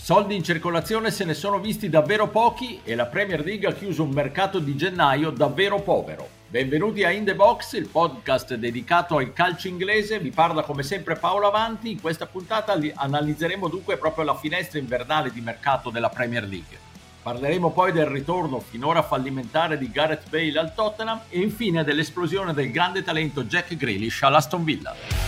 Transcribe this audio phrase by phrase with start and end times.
[0.00, 4.04] Soldi in circolazione se ne sono visti davvero pochi e la Premier League ha chiuso
[4.04, 6.26] un mercato di gennaio davvero povero.
[6.48, 10.18] Benvenuti a In The Box, il podcast dedicato al calcio inglese.
[10.18, 11.90] Vi parla come sempre Paolo Avanti.
[11.90, 16.78] In questa puntata analizzeremo dunque proprio la finestra invernale di mercato della Premier League.
[17.20, 22.70] Parleremo poi del ritorno finora fallimentare di Gareth Bale al Tottenham e infine dell'esplosione del
[22.70, 25.27] grande talento Jack Grealish all'Aston Villa.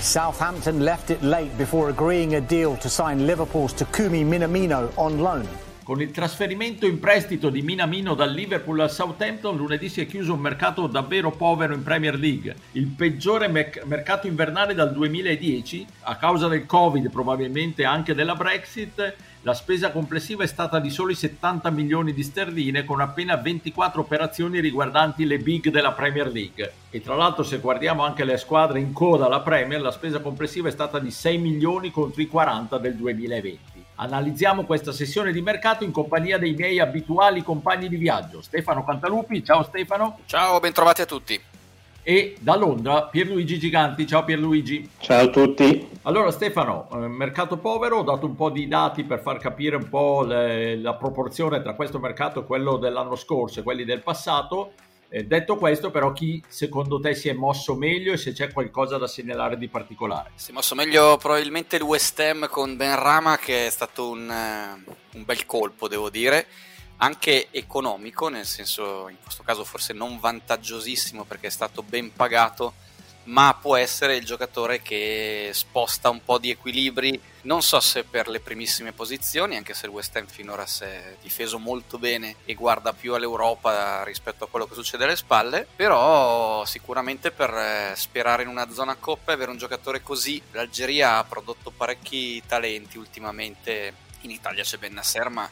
[0.00, 5.46] Southampton left it late before agreeing a deal to sign Liverpool's Takumi Minamino on loan.
[5.84, 10.32] Con il trasferimento in prestito di Minamino dal Liverpool al Southampton, lunedì si è chiuso
[10.32, 16.16] un mercato davvero povero in Premier League, il peggiore merc- mercato invernale dal 2010, a
[16.16, 21.70] causa del Covid, probabilmente anche della Brexit la spesa complessiva è stata di soli 70
[21.70, 26.72] milioni di sterline con appena 24 operazioni riguardanti le big della Premier League.
[26.90, 30.68] E tra l'altro se guardiamo anche le squadre in coda alla Premier, la spesa complessiva
[30.68, 33.84] è stata di 6 milioni contro i 40 del 2020.
[33.94, 39.42] Analizziamo questa sessione di mercato in compagnia dei miei abituali compagni di viaggio, Stefano Cantalupi.
[39.42, 40.18] Ciao Stefano.
[40.26, 41.40] Ciao, bentrovati a tutti
[42.02, 44.06] e da Londra Pierluigi Giganti.
[44.06, 44.88] Ciao Pierluigi.
[44.98, 45.88] Ciao a tutti.
[46.02, 49.88] Allora Stefano, eh, mercato povero, ho dato un po' di dati per far capire un
[49.88, 54.72] po' le, la proporzione tra questo mercato e quello dell'anno scorso e quelli del passato.
[55.12, 58.96] Eh, detto questo, però, chi secondo te si è mosso meglio e se c'è qualcosa
[58.96, 60.30] da segnalare di particolare?
[60.36, 64.28] Si è mosso meglio probabilmente il West Ham con Ben Rama, che è stato un,
[64.28, 66.46] uh, un bel colpo, devo dire
[67.02, 72.74] anche economico, nel senso in questo caso forse non vantaggiosissimo perché è stato ben pagato,
[73.24, 78.28] ma può essere il giocatore che sposta un po' di equilibri, non so se per
[78.28, 82.54] le primissime posizioni, anche se il West Ham finora si è difeso molto bene e
[82.54, 88.42] guarda più all'Europa rispetto a quello che succede alle spalle, però sicuramente per eh, sperare
[88.42, 93.94] in una zona coppa e avere un giocatore così, l'Algeria ha prodotto parecchi talenti ultimamente,
[94.22, 95.48] in Italia c'è Ben Nasser ma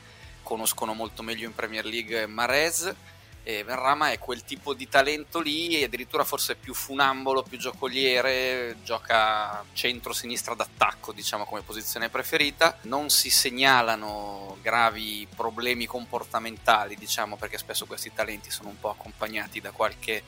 [0.48, 2.94] conoscono molto meglio in Premier League Marez
[3.42, 9.62] e Benrama è quel tipo di talento lì addirittura forse più funambolo, più giocoliere, gioca
[9.74, 17.84] centro-sinistra d'attacco diciamo come posizione preferita, non si segnalano gravi problemi comportamentali diciamo perché spesso
[17.84, 20.22] questi talenti sono un po' accompagnati da qualche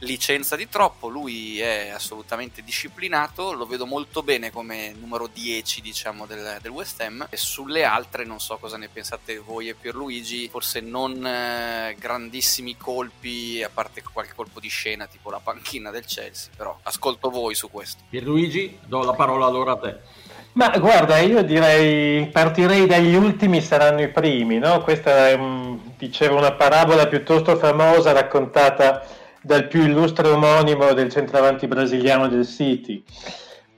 [0.00, 6.26] licenza di troppo, lui è assolutamente disciplinato, lo vedo molto bene come numero 10 diciamo
[6.26, 10.48] del, del, West Ham e sulle altre non so cosa ne pensate voi e Pierluigi,
[10.48, 16.04] forse non eh, grandissimi colpi a parte qualche colpo di scena tipo la panchina del
[16.04, 18.02] Chelsea, però ascolto voi su questo.
[18.10, 20.24] Pierluigi, do la parola allora a te.
[20.52, 24.80] Ma guarda, io direi partirei dagli ultimi saranno i primi, no?
[24.82, 29.06] Questa è, un, diceva una parabola piuttosto famosa raccontata
[29.46, 33.00] dal più illustre omonimo del centravanti brasiliano del City.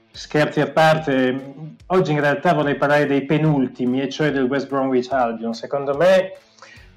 [0.09, 1.53] Scherzi a parte,
[1.85, 5.53] oggi in realtà vorrei parlare dei penultimi, e cioè del West Bromwich Albion.
[5.53, 6.33] Secondo me,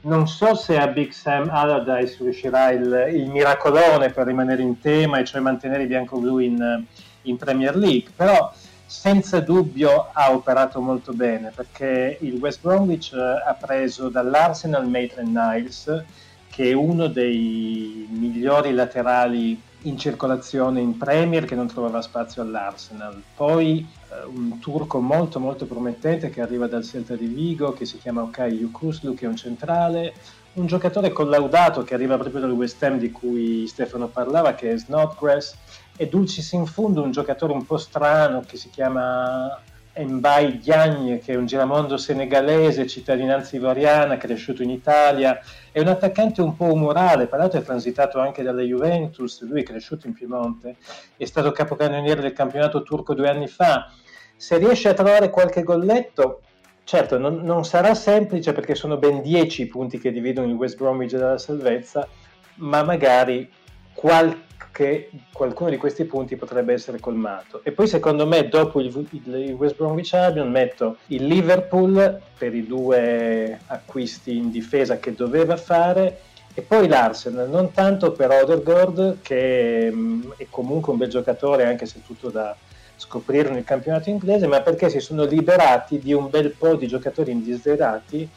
[0.02, 5.18] non so se a Big Sam Allardyce riuscirà il, il miracolone per rimanere in tema,
[5.18, 6.84] e cioè mantenere i bianco-blu in,
[7.22, 8.50] in Premier League, però
[8.86, 16.04] senza dubbio ha operato molto bene perché il West Bromwich ha preso dall'Arsenal Maitland Niles
[16.52, 23.22] che è uno dei migliori laterali in circolazione in Premier che non trovava spazio all'Arsenal.
[23.34, 23.78] Poi
[24.10, 28.20] eh, un turco molto molto promettente che arriva dal Celta di Vigo che si chiama
[28.20, 30.12] Okay Yukuslu che è un centrale,
[30.54, 34.76] un giocatore collaudato che arriva proprio dal West Ham di cui Stefano parlava che è
[34.76, 35.56] Snodgrass
[35.96, 39.58] e Dulcis in fondo un giocatore un po' strano che si chiama
[39.94, 45.38] Mbai Diagne, che è un giramondo senegalese, cittadinanza ivoriana, cresciuto in Italia,
[45.70, 49.64] è un attaccante un po' umorale, tra l'altro è transitato anche dalla Juventus, lui è
[49.64, 50.76] cresciuto in Piemonte,
[51.16, 53.92] è stato capocannoniere del campionato turco due anni fa.
[54.34, 56.40] Se riesce a trovare qualche golletto,
[56.84, 60.76] certo non, non sarà semplice perché sono ben dieci i punti che dividono il West
[60.76, 62.08] Bromwich dalla salvezza,
[62.56, 63.50] ma magari
[63.92, 67.60] qualche che qualcuno di questi punti potrebbe essere colmato.
[67.62, 72.66] E poi secondo me dopo il, il West Bromwich Albion metto il Liverpool per i
[72.66, 76.20] due acquisti in difesa che doveva fare
[76.54, 81.86] e poi l'Arsenal, non tanto per Odergaard che mm, è comunque un bel giocatore anche
[81.86, 82.54] se tutto da
[82.96, 87.30] scoprire nel campionato inglese, ma perché si sono liberati di un bel po' di giocatori
[87.30, 88.28] indesiderati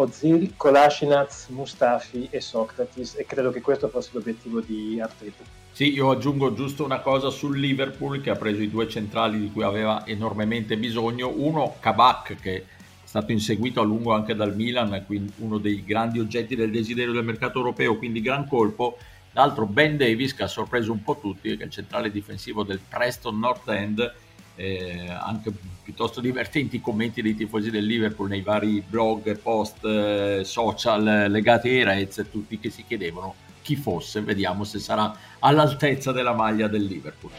[0.00, 5.42] Ozil, Kolasinac, Mustafi e Socrates e credo che questo fosse l'obiettivo di Arteta.
[5.72, 9.50] Sì, io aggiungo giusto una cosa sul Liverpool che ha preso i due centrali di
[9.50, 11.32] cui aveva enormemente bisogno.
[11.34, 12.64] Uno, Kabak, che è
[13.02, 17.24] stato inseguito a lungo anche dal Milan, quindi uno dei grandi oggetti del desiderio del
[17.24, 18.98] mercato europeo, quindi gran colpo.
[19.32, 22.80] L'altro Ben Davis che ha sorpreso un po' tutti, che è il centrale difensivo del
[22.88, 24.14] Preston North End,
[24.58, 25.52] eh, anche
[25.84, 31.68] piuttosto divertenti i commenti dei tifosi del Liverpool nei vari blog, post, eh, social legati
[31.68, 36.84] ai Reds, tutti che si chiedevano chi fosse, vediamo se sarà all'altezza della maglia del
[36.84, 37.30] Liverpool.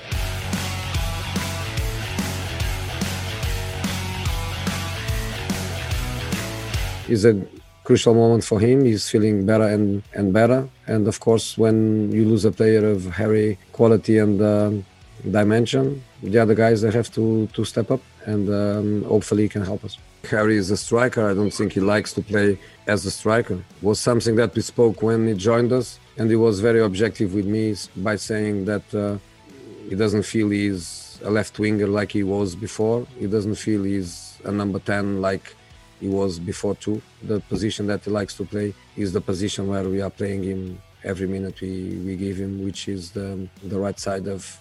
[7.08, 7.36] It's a
[7.84, 8.86] crucial moment for him.
[8.86, 10.70] He's feeling better and, and better.
[10.86, 14.72] And of course, when you lose a player of Harry quality and uh,
[15.30, 19.64] dimension, the other guys they have to to step up and um, hopefully he can
[19.64, 19.98] help us.
[20.30, 21.30] Harry is a striker.
[21.30, 23.56] I don't think he likes to play as a striker.
[23.56, 27.34] It was something that we spoke when he joined us, and he was very objective
[27.34, 29.18] with me by saying that uh,
[29.90, 33.08] he doesn't feel he's a left winger like he was before.
[33.18, 35.56] He doesn't feel he's a number 10 like
[36.00, 37.02] he was before too.
[37.24, 40.82] The position that he likes to play is the position where we are playing him
[41.04, 44.60] every minute we, we give him, which is the, the right side of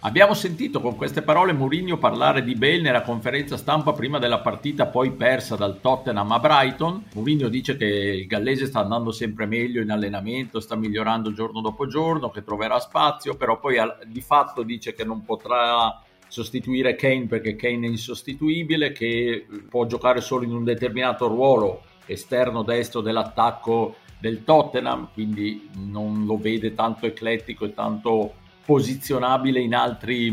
[0.00, 4.86] Abbiamo sentito con queste parole Mourinho parlare di Bale nella conferenza stampa prima della partita
[4.86, 7.04] poi persa dal Tottenham a Brighton.
[7.14, 11.86] Mourinho dice che il gallese sta andando sempre meglio in allenamento, sta migliorando giorno dopo
[11.86, 13.76] giorno, che troverà spazio, però poi
[14.06, 20.20] di fatto dice che non potrà sostituire Kane perché Kane è insostituibile, che può giocare
[20.20, 27.06] solo in un determinato ruolo esterno destro dell'attacco del Tottenham, quindi non lo vede tanto
[27.06, 28.34] eclettico e tanto
[28.64, 30.32] posizionabile in altre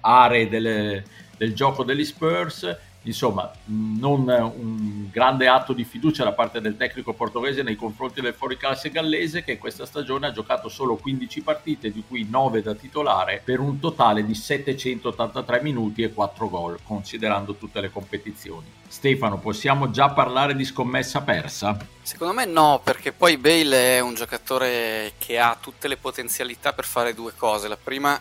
[0.00, 1.04] aree delle,
[1.36, 2.76] del gioco degli Spurs.
[3.06, 8.34] Insomma, non un grande atto di fiducia da parte del tecnico portoghese nei confronti del
[8.34, 13.42] fuoriclasse gallese che questa stagione ha giocato solo 15 partite, di cui 9 da titolare,
[13.44, 18.66] per un totale di 783 minuti e 4 gol, considerando tutte le competizioni.
[18.88, 21.76] Stefano, possiamo già parlare di scommessa persa?
[22.00, 26.84] Secondo me no, perché poi Bale è un giocatore che ha tutte le potenzialità per
[26.84, 27.68] fare due cose.
[27.68, 28.18] La prima,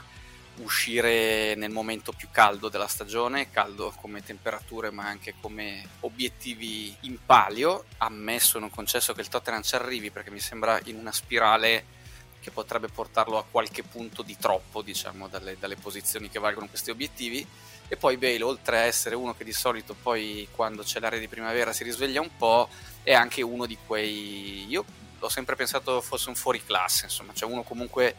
[0.57, 7.17] uscire nel momento più caldo della stagione, caldo come temperature ma anche come obiettivi in
[7.25, 7.85] palio.
[7.97, 12.01] Ammesso non concesso che il Tottenham ci arrivi perché mi sembra in una spirale
[12.39, 16.91] che potrebbe portarlo a qualche punto di troppo, diciamo, dalle, dalle posizioni che valgono questi
[16.91, 17.47] obiettivi
[17.87, 21.27] e poi Bale, oltre a essere uno che di solito poi quando c'è l'area di
[21.27, 22.67] primavera si risveglia un po',
[23.01, 24.65] è anche uno di quei...
[24.67, 24.83] Io
[25.19, 28.15] ho sempre pensato fosse un fuori classe, insomma, cioè uno comunque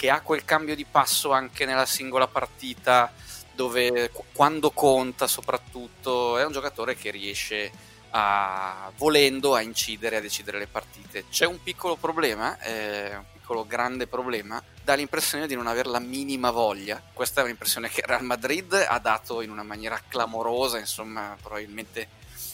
[0.00, 3.12] che ha quel cambio di passo anche nella singola partita,
[3.52, 7.70] dove quando conta soprattutto, è un giocatore che riesce
[8.12, 11.26] a, volendo a incidere, a decidere le partite.
[11.28, 15.98] C'è un piccolo problema, eh, un piccolo grande problema, dà l'impressione di non avere la
[15.98, 17.02] minima voglia.
[17.12, 22.08] Questa è un'impressione che Real Madrid ha dato in una maniera clamorosa, insomma, probabilmente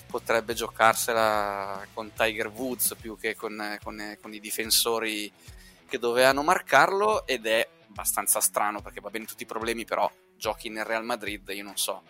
[0.09, 5.33] potrebbe giocarsela con Tiger Woods più che con, con, con i difensori
[5.87, 10.69] che dovevano marcarlo ed è abbastanza strano perché va bene tutti i problemi, però giochi
[10.69, 12.03] nel Real Madrid, io non so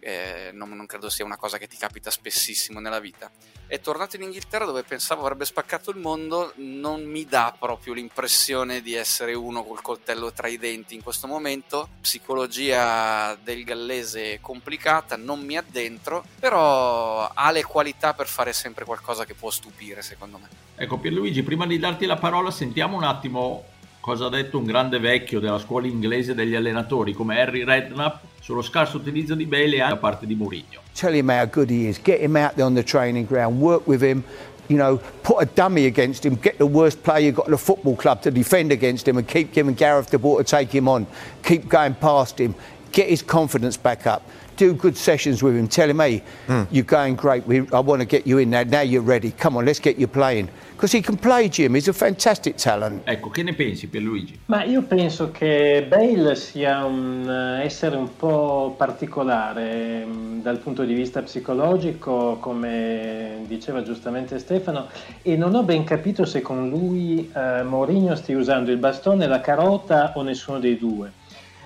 [0.00, 3.30] eh, non, non, credo sia una cosa che ti capita spessissimo nella vita.
[3.66, 8.80] È tornato in Inghilterra dove pensavo avrebbe spaccato il mondo, non mi dà proprio l'impressione
[8.80, 11.88] di essere uno col coltello tra i denti in questo momento.
[12.00, 19.24] Psicologia del gallese complicata, non mi addentro, però ha le qualità per fare sempre qualcosa
[19.24, 20.48] che può stupire secondo me.
[20.76, 23.76] Ecco Pierluigi, prima di darti la parola sentiamo un attimo
[24.08, 28.62] cosa ha detto un grande vecchio della scuola inglese degli allenatori come Harry Redknapp sullo
[28.62, 30.80] scarso utilizzo di Bailey da parte di Mourinho.
[30.94, 33.86] Tell him how good he is, get him out there on the training ground, work
[33.86, 34.24] with him,
[34.68, 37.58] you know, put a dummy against him, get the worst player you've got in the
[37.58, 40.88] football club to defend against him and keep giving Gareth the ball to take him
[40.88, 41.06] on,
[41.42, 42.54] keep going past him,
[42.92, 44.22] get his confidence back up.
[44.58, 45.68] Do good sessions with him.
[45.68, 46.66] Tell him, hey, mm.
[46.72, 47.46] you're going great.
[47.46, 48.64] We, I want to get you in there.
[48.64, 49.30] Now you're ready.
[49.30, 50.48] Come on, let's get you playing.
[50.72, 51.74] Because he can play, Jim.
[51.74, 53.02] He's a fantastic talent.
[53.04, 54.38] Ecco, che ne pensi Pierluigi?
[54.46, 57.28] Ma io penso che Bale sia un
[57.62, 64.88] essere un po' particolare mm, dal punto di vista psicologico, come diceva giustamente Stefano,
[65.22, 69.40] e non ho ben capito se con lui eh, Mourinho stia usando il bastone, la
[69.40, 71.17] carota o nessuno dei due.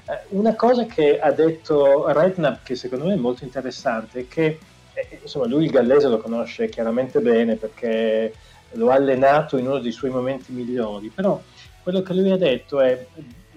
[0.07, 4.59] Eh, una cosa che ha detto Redknapp, che secondo me è molto interessante, è che
[4.95, 8.35] eh, insomma, lui il gallese lo conosce chiaramente bene perché
[8.73, 11.41] lo ha allenato in uno dei suoi momenti migliori, però
[11.83, 13.07] quello che lui ha detto è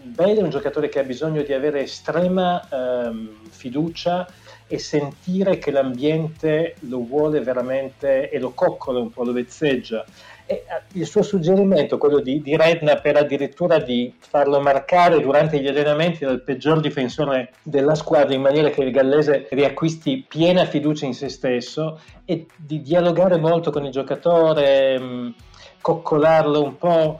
[0.08, 4.28] Bale è un giocatore che ha bisogno di avere estrema ehm, fiducia
[4.68, 10.06] e sentire che l'ambiente lo vuole veramente e lo coccola un po', lo vezzeggia.
[10.48, 15.68] Eh, il suo suggerimento, quello di, di Redna, per addirittura di farlo marcare durante gli
[15.68, 21.16] allenamenti dal peggior difensore della squadra, in maniera che il gallese riacquisti piena fiducia in
[21.16, 25.34] se stesso e di dialogare molto con il giocatore, mh,
[25.82, 27.20] coccolarlo un po'.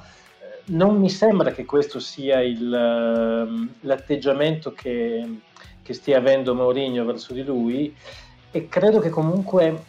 [0.68, 5.40] non mi sembra che questo sia il, ehm, l'atteggiamento che,
[5.84, 7.96] che stia avendo Mourinho verso di lui
[8.52, 9.84] e credo che comunque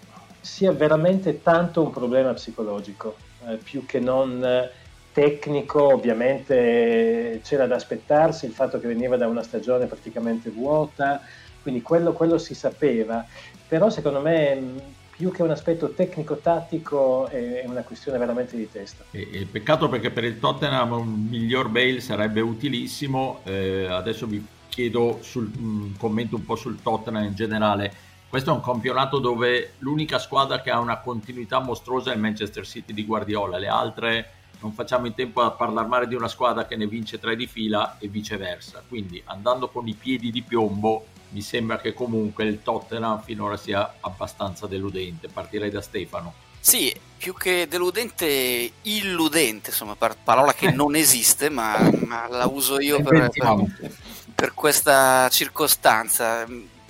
[0.47, 3.17] sia veramente tanto un problema psicologico,
[3.49, 4.71] eh, più che non
[5.13, 11.21] tecnico, ovviamente c'era da aspettarsi il fatto che veniva da una stagione praticamente vuota,
[11.63, 13.27] quindi quello, quello si sapeva,
[13.67, 19.05] però secondo me più che un aspetto tecnico-tattico è una questione veramente di testa.
[19.11, 23.41] E, peccato perché per il Tottenham un miglior Bale sarebbe utilissimo.
[23.45, 28.06] Eh, adesso vi chiedo un commento un po' sul Tottenham in generale.
[28.29, 32.67] Questo è un campionato dove l'unica squadra che ha una continuità mostruosa è il Manchester
[32.67, 34.31] City di Guardiola, le altre
[34.61, 37.47] non facciamo in tempo a parlare male di una squadra che ne vince tre di
[37.47, 38.83] fila e viceversa.
[38.87, 43.97] Quindi andando con i piedi di piombo mi sembra che comunque il Tottenham finora sia
[44.01, 45.29] abbastanza deludente.
[45.29, 46.35] Partirei da Stefano.
[46.59, 53.01] Sì, più che deludente, illudente, insomma, parola che non esiste, ma, ma la uso io
[53.03, 53.93] per, per,
[54.35, 56.45] per, questa circostanza.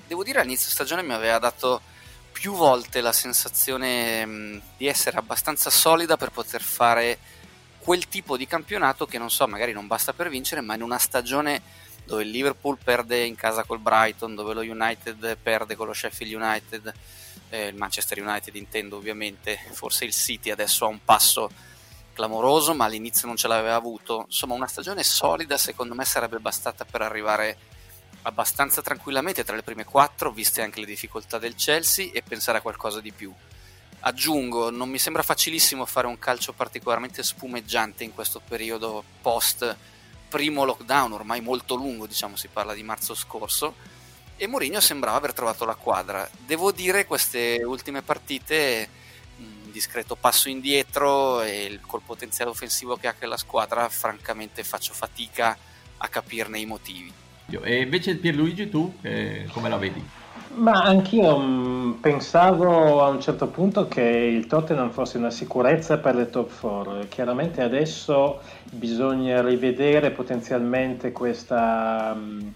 [0.07, 1.81] Devo dire all'inizio stagione mi aveva dato
[2.31, 7.19] più volte la sensazione mh, di essere abbastanza solida per poter fare
[7.79, 10.99] quel tipo di campionato che non so, magari non basta per vincere, ma in una
[10.99, 11.61] stagione
[12.05, 16.35] dove il Liverpool perde in casa col Brighton, dove lo United perde con lo Sheffield
[16.35, 16.95] United,
[17.49, 21.51] eh, il Manchester United intendo ovviamente, forse il City adesso ha un passo
[22.13, 24.25] clamoroso, ma all'inizio non ce l'aveva avuto.
[24.27, 27.59] Insomma, una stagione solida secondo me sarebbe bastata per arrivare
[28.27, 32.61] abbastanza tranquillamente tra le prime quattro, viste anche le difficoltà del Chelsea, e pensare a
[32.61, 33.33] qualcosa di più.
[34.01, 39.77] Aggiungo, non mi sembra facilissimo fare un calcio particolarmente spumeggiante in questo periodo post
[40.29, 43.75] primo lockdown ormai molto lungo, diciamo si parla di marzo scorso,
[44.37, 46.29] e Mourinho sembrava aver trovato la quadra.
[46.45, 48.89] Devo dire queste ultime partite
[49.39, 55.57] un discreto passo indietro e col potenziale offensivo che ha quella squadra francamente faccio fatica
[55.99, 57.25] a capirne i motivi.
[57.49, 60.05] E invece Pierluigi tu eh, come la vedi?
[60.55, 65.99] Ma anch'io mh, mm, pensavo a un certo punto che il Tottenham fosse una sicurezza
[65.99, 67.07] per le top 4.
[67.09, 72.49] Chiaramente adesso bisogna rivedere potenzialmente questa mh, mm,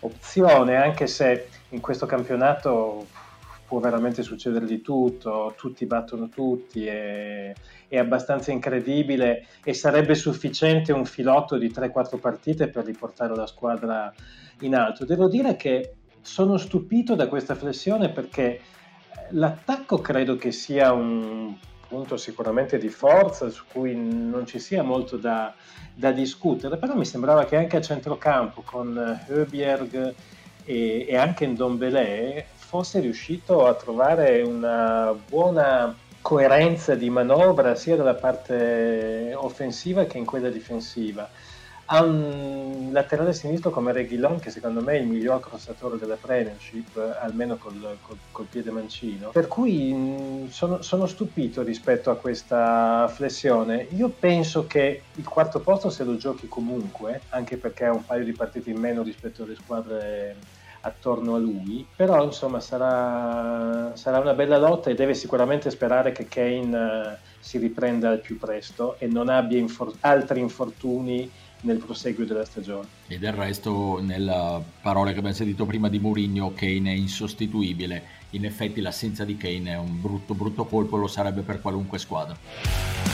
[0.00, 3.06] opzione, anche se in questo campionato
[3.74, 7.52] può veramente succedere di tutto, tutti battono tutti, è,
[7.88, 14.14] è abbastanza incredibile e sarebbe sufficiente un filotto di 3-4 partite per riportare la squadra
[14.60, 15.04] in alto.
[15.04, 18.60] Devo dire che sono stupito da questa flessione perché
[19.30, 21.56] l'attacco credo che sia un
[21.88, 25.52] punto sicuramente di forza su cui non ci sia molto da,
[25.92, 30.14] da discutere, però mi sembrava che anche a centrocampo con Höbjerg
[30.64, 39.32] e, anche Ndombele fosse riuscito a trovare una buona coerenza di manovra sia dalla parte
[39.36, 41.28] offensiva che in quella difensiva.
[41.86, 46.96] Ha un laterale sinistro come Reguilon che secondo me è il miglior crossatore della Premiership
[47.20, 49.28] almeno col, col, col piede mancino.
[49.28, 53.86] Per cui sono, sono, stupito rispetto a questa flessione.
[53.90, 58.24] Io penso che il quarto posto se lo giochi comunque anche perché ha un paio
[58.24, 60.36] di partite in meno rispetto alle squadre
[60.86, 66.26] attorno a lui però insomma sarà, sarà una bella lotta e deve sicuramente sperare che
[66.28, 71.30] Kane uh, si riprenda al più presto e non abbia infor- altri infortuni
[71.64, 72.86] nel proseguio della stagione.
[73.06, 78.02] E del resto, nella parola che abbiamo sentito prima di Mourinho, Kane è insostituibile.
[78.30, 83.13] In effetti l'assenza di Kane è un brutto, brutto colpo, lo sarebbe per qualunque squadra.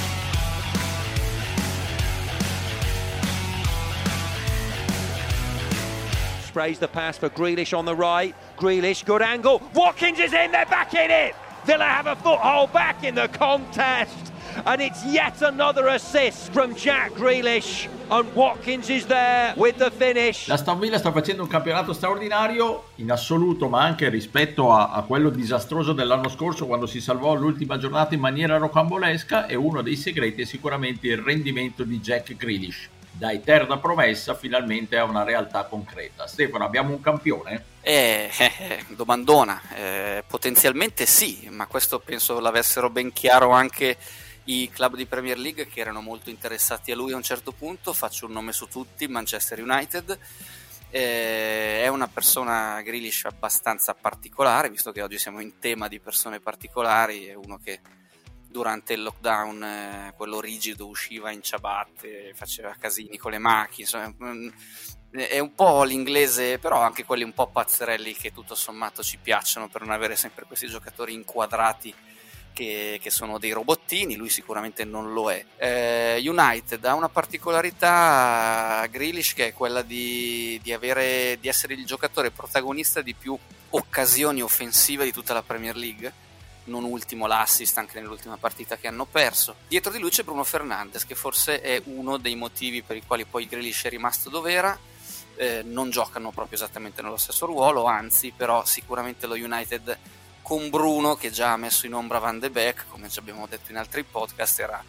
[6.51, 8.35] Sprays the pass for Grealish on the right.
[8.59, 9.63] Grealish, good angle.
[9.73, 11.37] Watkins is in, they're back in it.
[11.65, 14.33] Villa have a foothold back in the contest.
[14.67, 17.89] And it's yet another assist from Jack Grealish.
[18.11, 20.49] And Watkins is there with the finish.
[20.49, 25.03] La Aston Villa sta facendo un campionato straordinario in assoluto, ma anche rispetto a, a,
[25.03, 29.47] quello disastroso dell'anno scorso quando si salvò l'ultima giornata in maniera rocambolesca.
[29.47, 32.89] E uno dei segreti è sicuramente il rendimento di Jack Grealish.
[33.13, 36.27] Da eterna promessa finalmente a una realtà concreta.
[36.27, 37.65] Stefano, abbiamo un campione?
[37.83, 43.97] Eh, eh, domandona, eh, potenzialmente sì, ma questo penso l'avessero ben chiaro anche
[44.45, 47.93] i club di Premier League che erano molto interessati a lui a un certo punto,
[47.93, 50.19] faccio un nome su tutti, Manchester United.
[50.91, 56.41] Eh, è una persona Grealish abbastanza particolare, visto che oggi siamo in tema di persone
[56.41, 57.79] particolari, è uno che
[58.51, 64.15] durante il lockdown, eh, quello rigido, usciva in ciabatte, faceva casini con le macchine, insomma,
[64.25, 64.49] mm,
[65.11, 69.69] è un po' l'inglese, però anche quelli un po' pazzerelli che tutto sommato ci piacciono
[69.69, 71.95] per non avere sempre questi giocatori inquadrati
[72.53, 75.45] che, che, sono dei robottini, lui sicuramente non lo è.
[75.57, 81.87] Eh, United ha una particolarità Grealish che è quella di, di, avere, di essere il
[81.87, 83.37] giocatore protagonista di più
[83.71, 86.29] occasioni offensive di tutta la Premier League
[86.65, 89.57] non ultimo l'assist anche nell'ultima partita che hanno perso.
[89.69, 93.25] Dietro di lui c'è Bruno Fernandes, che forse è uno dei motivi per i quali
[93.25, 94.79] poi Grealish è rimasto dove era.
[95.37, 99.99] Eh, non giocano proprio esattamente nello stesso ruolo, anzi, però sicuramente lo United
[100.43, 103.71] con Bruno, che già ha messo in ombra Van de Beek, come già abbiamo detto
[103.71, 104.83] in altri podcast, era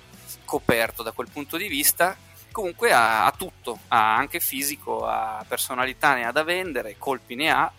[0.43, 2.17] coperto da quel punto di vista.
[2.51, 7.49] Comunque ha, ha tutto, ha anche fisico, ha personalità, ne ha da vendere, colpi ne
[7.49, 7.71] ha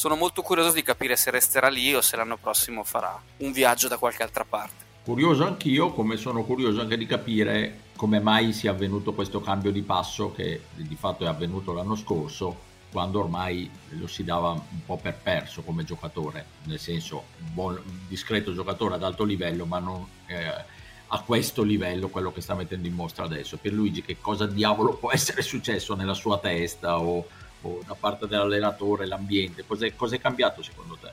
[0.00, 3.86] sono molto curioso di capire se resterà lì o se l'anno prossimo farà un viaggio
[3.86, 4.82] da qualche altra parte.
[5.02, 9.82] Curioso anch'io, come sono curioso anche di capire come mai sia avvenuto questo cambio di
[9.82, 12.56] passo che di fatto è avvenuto l'anno scorso,
[12.90, 17.78] quando ormai lo si dava un po' per perso come giocatore, nel senso un
[18.08, 20.64] discreto giocatore ad alto livello, ma non eh,
[21.08, 23.58] a questo livello quello che sta mettendo in mostra adesso.
[23.58, 27.26] Per Luigi che cosa diavolo può essere successo nella sua testa o
[27.62, 29.64] o da parte dell'allenatore, l'ambiente?
[29.66, 31.08] Cos'è, cos'è cambiato secondo te?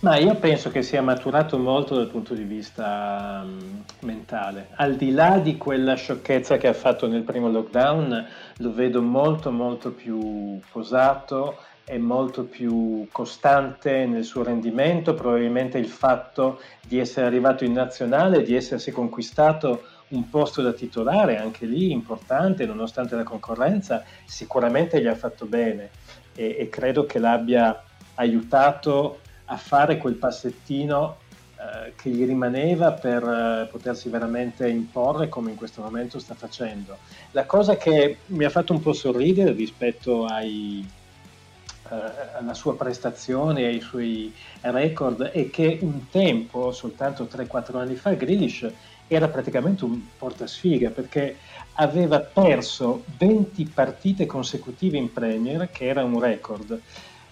[0.00, 4.68] Ma io penso che sia maturato molto dal punto di vista um, mentale.
[4.76, 8.26] Al di là di quella sciocchezza che ha fatto nel primo lockdown,
[8.58, 15.14] lo vedo molto molto più posato e molto più costante nel suo rendimento.
[15.14, 21.38] Probabilmente il fatto di essere arrivato in nazionale, di essersi conquistato un posto da titolare,
[21.38, 25.90] anche lì importante, nonostante la concorrenza, sicuramente gli ha fatto bene
[26.34, 27.82] e, e credo che l'abbia
[28.14, 31.18] aiutato a fare quel passettino
[31.56, 36.98] eh, che gli rimaneva per eh, potersi veramente imporre come in questo momento sta facendo.
[37.32, 40.86] La cosa che mi ha fatto un po' sorridere rispetto ai,
[41.90, 47.94] eh, alla sua prestazione e ai suoi record è che un tempo, soltanto 3-4 anni
[47.94, 48.70] fa, Grealish
[49.06, 51.36] era praticamente un portasfiga perché
[51.74, 56.80] aveva perso 20 partite consecutive in Premier, che era un record.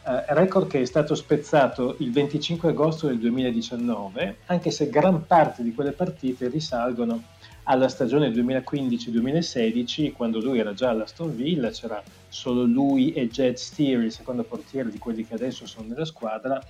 [0.04, 5.62] Uh, record che è stato spezzato il 25 agosto del 2019, anche se gran parte
[5.62, 7.22] di quelle partite risalgono
[7.64, 14.00] alla stagione 2015-2016, quando lui era già all'Aston Villa, c'era solo lui e Jed Steer,
[14.00, 16.60] il secondo portiere di quelli che adesso sono nella squadra,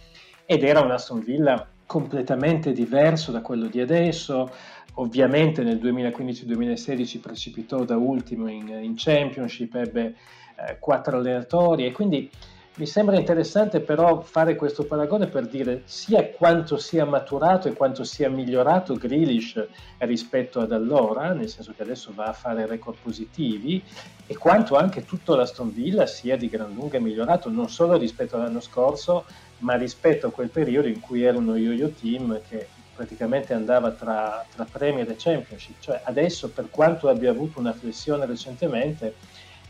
[0.45, 4.51] ed era un Aston Villa completamente diverso da quello di adesso,
[4.95, 10.15] ovviamente nel 2015-2016 precipitò da ultimo in, in Championship, ebbe
[10.57, 12.31] eh, quattro allenatori e quindi
[12.77, 18.05] mi sembra interessante però fare questo paragone per dire sia quanto sia maturato e quanto
[18.05, 19.63] sia migliorato Grealish
[19.99, 23.83] rispetto ad allora, nel senso che adesso va a fare record positivi,
[24.27, 28.61] e quanto anche tutto l'Aston Villa sia di gran lunga migliorato, non solo rispetto all'anno
[28.61, 29.27] scorso,
[29.63, 34.45] ma rispetto a quel periodo in cui era uno yo-yo team che praticamente andava tra,
[34.55, 39.15] tra Premier e Championship, cioè adesso per quanto abbia avuto una flessione recentemente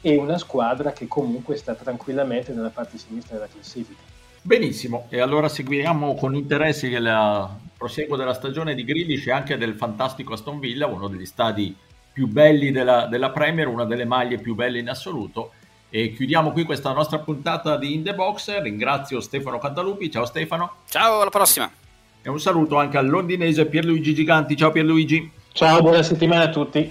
[0.00, 4.00] è una squadra che comunque sta tranquillamente nella parte sinistra della classifica.
[4.44, 9.74] Benissimo, e allora seguiamo con interesse il proseguo della stagione di Grealish e anche del
[9.74, 11.74] fantastico Aston Villa, uno degli stadi
[12.12, 15.52] più belli della, della Premier, una delle maglie più belle in assoluto.
[15.94, 18.62] E chiudiamo qui questa nostra puntata di In The Box.
[18.62, 20.11] Ringrazio Stefano Cantalupi.
[20.11, 20.76] Ciao Stefano.
[20.88, 21.70] Ciao, alla prossima.
[22.22, 24.57] E un saluto anche al londinese Pierluigi Giganti.
[24.57, 25.31] Ciao Pierluigi.
[25.52, 26.90] Ciao, buona settimana a tutti.